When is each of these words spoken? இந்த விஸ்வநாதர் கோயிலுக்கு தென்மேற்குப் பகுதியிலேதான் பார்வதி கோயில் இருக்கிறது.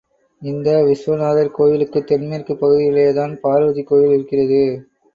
இந்த 0.41 0.83
விஸ்வநாதர் 0.83 1.51
கோயிலுக்கு 1.51 2.03
தென்மேற்குப் 2.03 2.61
பகுதியிலேதான் 2.61 3.39
பார்வதி 3.39 3.83
கோயில் 3.83 4.13
இருக்கிறது. 4.13 4.61